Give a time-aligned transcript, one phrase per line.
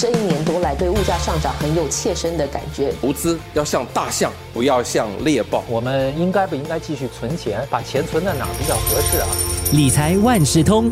[0.00, 2.90] 这一年多来对物价上涨很有切身的感觉。
[3.02, 5.62] 投资要像大象，不要像猎豹。
[5.68, 7.60] 我们应该不应该继续存钱？
[7.68, 9.26] 把钱存在哪比较合适啊？
[9.74, 10.90] 理财万事通，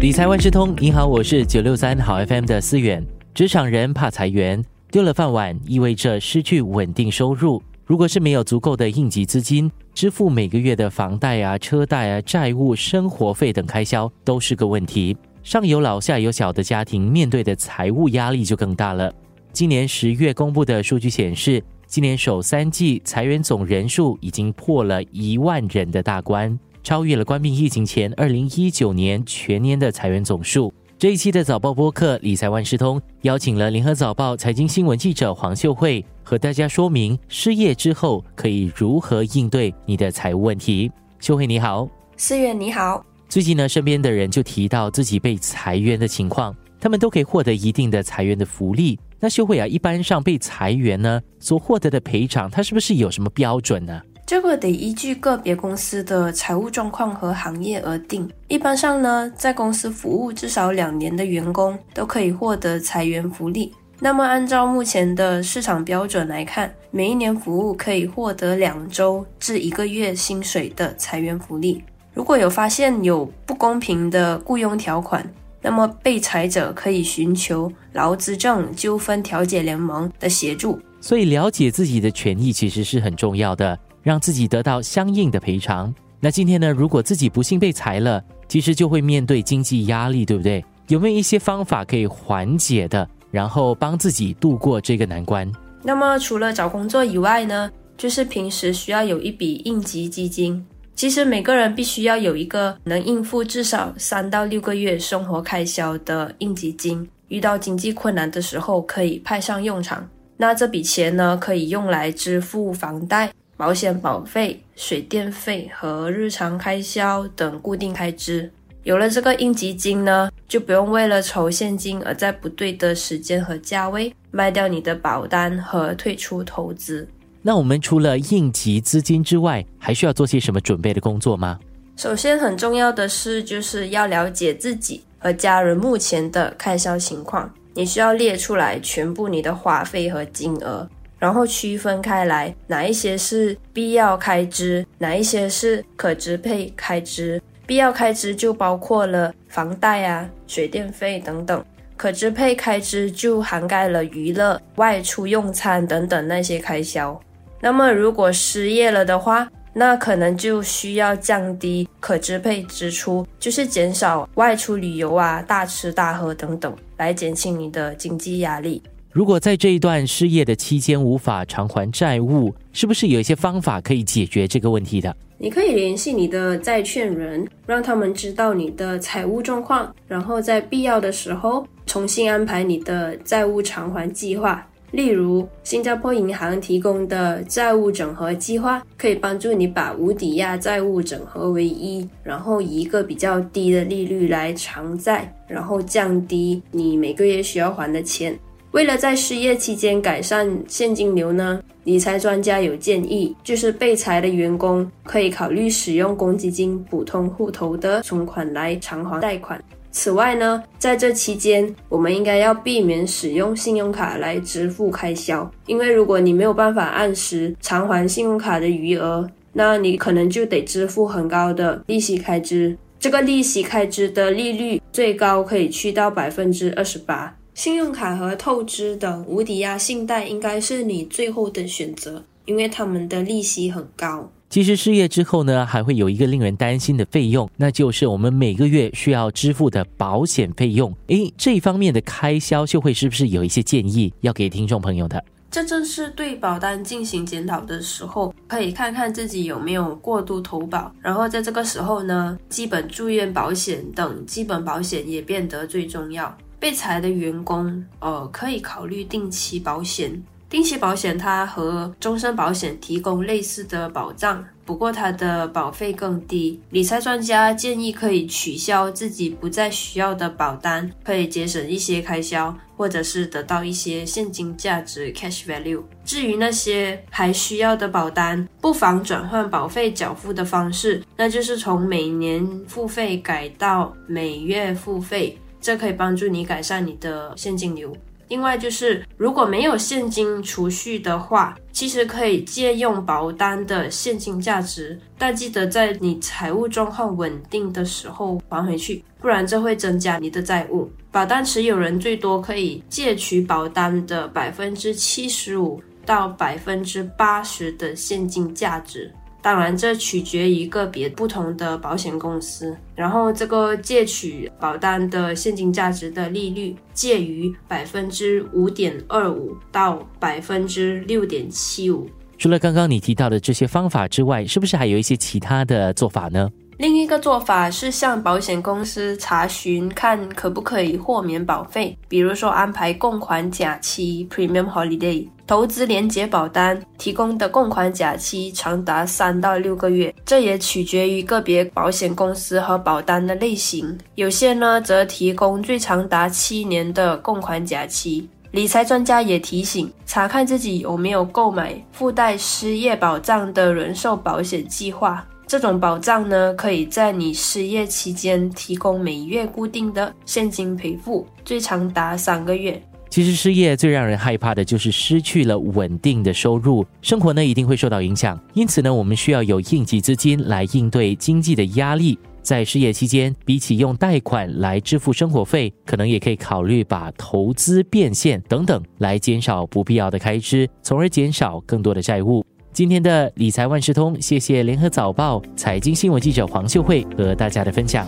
[0.00, 3.06] 理财万事通，你好，我是九六三好 FM 的思远。
[3.32, 4.60] 职场人怕裁员，
[4.90, 7.62] 丢了饭碗意味着失去稳定收入。
[7.86, 15.16] 如果是没有足够的应急资金，支付每个月的房贷啊、车贷啊、债务、生活费等开销，都是个问题。
[15.42, 19.12] 上有老下有小的家庭，面对的财务压力就更大了。
[19.52, 30.72] 今年十月公布的数据显示，今年首三季裁员总人数已经破了一万人的大关，超越了关闭疫情前二零一九年全年的裁员总数。
[30.98, 40.90] 这一期的早报播客理财万事通邀请了联合早报财经新闻记者黄秀慧，和大家说明失业之后可以如何应对你的财务问题。
[41.20, 43.04] 秀慧你好，思远你好。
[43.28, 48.98] 最近呢，身边的人就提到自己被裁员的情况，他们都可以获得一定的裁员的福利。
[49.20, 54.00] 那秀慧啊，一般上被裁员呢所获得的赔偿，它是不是有什么标准呢？
[54.24, 58.26] 这个得依据个别公司的财务状况和行业而定。
[58.48, 63.70] 一般上呢，在公司服务至少两年的员工都可以获得裁员福利。
[64.00, 71.84] 那么，按照目前的市场标准来看，每一年服务可以获得两周至一个月薪水的裁员福利。
[72.18, 75.24] 如果有发现有不公平的雇佣条款，
[75.62, 80.80] 那么被裁者可以寻求劳资政纠纷调解联盟的协助。
[81.00, 83.78] 所以，了解自己的权益其实是很重要的。
[84.02, 85.94] 让自己得到相应的赔偿。
[86.18, 86.72] 那今天呢？
[86.72, 90.64] 如果自己不幸被裁了，其实就会面对经济压力，对不对？
[90.88, 95.48] 有没有一些方法可以缓解的，然后帮自己度过这个难关？
[95.84, 100.66] 那么除了找工作以外呢，就是平时需要有一笔应急基金。
[100.98, 110.04] 其实每个人必须要有一个能应付至少三到六个月生活开销的应急金，遇到经济困难的时候可以派上用场。
[110.36, 113.32] 那这笔钱呢，可以用来支付房贷。
[113.56, 118.50] 保险保费、水电费和日常开销等固定开支，
[118.82, 127.06] 有了这个应急金呢，就不用为了筹现金而在不对的时间和价位卖掉你的保单和退出投资。
[127.42, 131.58] 那我们除了应急资金之外，还需要做些什么准备的工作吗？
[131.96, 140.88] 首先，很重要的是就是要了解自己和家人目前的开销情况，你需要列出来全部你的花费和金额。
[141.18, 147.42] 然后区分开来，哪一些是必要开支，哪一些是可支配开支。
[147.66, 151.60] 必要开支就包括了房贷啊、水电费等等；
[151.96, 157.20] 可支配开支就涵盖了娱乐、外出用餐等等那些开销。
[157.60, 168.82] 那么如果失业了的话，那可能就需要降低可支配支出，就是减少外出旅游啊、大吃大喝等等，来减轻你的经济压力。
[169.10, 175.14] 如果在这一段失业的期间无法偿还债务，是不是有一些方法可以解决这个问题的？
[175.38, 184.64] 你可以联系你的债券人，让他们知道你的财务状况，然后在必要的时候重新安排你的债务偿还计划。
[184.90, 198.38] 例如，新加坡银行提供的债务整合计划，可以帮助你把无抵押债务整合为一，然后以一个比较低的利率来偿债，然后降低你每个月需要还的钱。
[198.72, 209.62] 为了在失业期间改善现金流呢，理财专家有建议，就是被裁的员工可以考虑使用公积金普通户头的存款来偿还贷款。
[209.90, 222.76] 此外呢，在这期间，我们应该要避免使用信用卡来支付开销，因为如果你没有办法按时偿还信用卡的余额，那你可能就得支付很高的利息开支。
[223.00, 227.34] 这个利息开支的利率最高可以去到百分之二十八。
[227.54, 234.30] 信用卡和透支等无抵押信贷应该是你最后的选择，因为他们的利息很高。
[234.50, 240.90] 其实失业之后呢，还会有一个令人担心的费用，那就是我们每个月需要支付的保险费用。
[241.08, 245.22] 诶，这一方面的开销，秀慧是不是有一些建议要给听众朋友的？
[245.50, 256.34] 这正是对保单进行检讨的时候，可以看看自己有没有过度投保，然后在这个时候呢，基本住院保险等基本保险也变得最重要。
[256.58, 260.22] 被裁的员工，呃，可以考虑定期保险。
[260.50, 266.58] 定期保险它和终身保险提供类似的保障，不过它的保费更低。
[266.70, 275.82] 理财专家建议可以取消自己不再需要的保单，可以节省一些开销，或者是得到一些现金价值 （cash value）。
[276.02, 285.38] 至于那些还需要的保单，不妨转换保费缴付的方式，那就是从每年付费改到每月付费。
[285.60, 287.92] 这可以帮助你改善你的现金流。
[288.28, 300.90] 另外就是，如果没有现金储蓄的话，其实可以借用保单的现金价值，但记得在你财务状况稳定的时候还回去，不然这会增加你的债务。
[301.10, 309.10] 保单持有人最多可以借取保单的百分之七十五到百分之八十的现金价值。
[309.48, 312.76] 当然，这取决于个别不同的保险公司。
[312.94, 322.06] 然后，这个借取保单的现金价值的利率介于百分之五点二五到百分之六点七五。
[322.36, 326.50] 除了刚刚你提到的这些方法之外，是不是还有一些其他的做法呢？
[326.78, 343.98] 另一个做法是向保险公司查询，看可不可以豁免保费，比如说安排供款假期 （Premium Holiday）、投资连结保单提供的供款假期长达三到六个月，这也取决于个别保险公司和保单的类型。
[344.14, 348.30] 有些呢则提供最长达七年的供款假期。
[348.52, 355.26] 理财专家也提醒，查看自己有没有购买附带失业保障的人寿保险计划。
[355.48, 362.78] 这种保障呢，可以在你失业期间提供每月固定的现金赔付，最长达三个月。
[363.08, 368.38] 其实失业最让人害怕的就是失去了稳定的收入，生活呢一定会受到影响。
[368.52, 372.18] 因此呢，我们需要有应急资金来应对经济的压力。
[372.42, 382.44] 在失业期间，比起用贷款来支付生活费，可能也可以考虑把投资变现等等来减少不必要的开支，从而减少更多的债务。
[382.72, 388.06] 今天的理财万事通，谢谢联合早报财经新闻记者黄秀慧和大家的分享。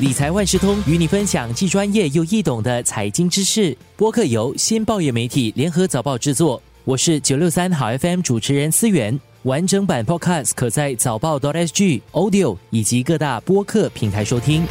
[0.00, 3.76] 理财万事通与你分享既专业又易懂的财经知识。
[3.96, 9.20] 播客由新报业媒体联合早报制作，我是九六三好 FM 主持人思源。
[9.42, 14.64] 完整版 Podcast 可在早报 .SG Audio 以及各大播客平台收听。